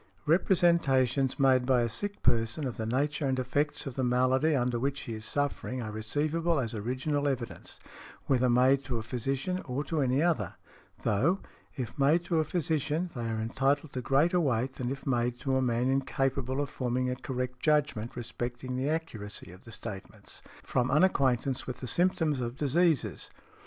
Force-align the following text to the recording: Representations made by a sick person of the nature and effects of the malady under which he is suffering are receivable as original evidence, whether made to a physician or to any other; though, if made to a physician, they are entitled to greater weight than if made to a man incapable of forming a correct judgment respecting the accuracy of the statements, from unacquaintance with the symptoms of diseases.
Representations 0.25 1.39
made 1.39 1.63
by 1.67 1.83
a 1.83 1.87
sick 1.87 2.23
person 2.23 2.65
of 2.65 2.77
the 2.77 2.87
nature 2.87 3.27
and 3.27 3.37
effects 3.37 3.85
of 3.85 3.93
the 3.95 4.03
malady 4.03 4.55
under 4.55 4.79
which 4.79 5.01
he 5.01 5.13
is 5.13 5.25
suffering 5.25 5.79
are 5.79 5.91
receivable 5.91 6.59
as 6.59 6.73
original 6.73 7.27
evidence, 7.27 7.79
whether 8.25 8.49
made 8.49 8.83
to 8.85 8.97
a 8.97 9.03
physician 9.03 9.59
or 9.65 9.83
to 9.83 10.01
any 10.01 10.23
other; 10.23 10.55
though, 11.03 11.39
if 11.75 11.99
made 11.99 12.25
to 12.25 12.39
a 12.39 12.43
physician, 12.43 13.11
they 13.15 13.29
are 13.29 13.39
entitled 13.39 13.93
to 13.93 14.01
greater 14.01 14.39
weight 14.39 14.73
than 14.73 14.89
if 14.89 15.05
made 15.05 15.39
to 15.39 15.55
a 15.55 15.61
man 15.61 15.87
incapable 15.87 16.59
of 16.61 16.69
forming 16.71 17.07
a 17.07 17.15
correct 17.15 17.59
judgment 17.59 18.15
respecting 18.15 18.75
the 18.75 18.89
accuracy 18.89 19.51
of 19.51 19.65
the 19.65 19.71
statements, 19.71 20.41
from 20.63 20.89
unacquaintance 20.89 21.67
with 21.67 21.77
the 21.79 21.85
symptoms 21.85 22.41
of 22.41 22.57
diseases. 22.57 23.29